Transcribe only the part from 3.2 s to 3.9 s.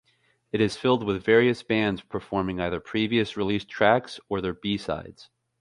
released